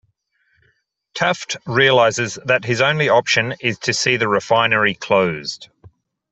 [1.13, 5.69] Taft realizes that his only option is to see the refinery closed.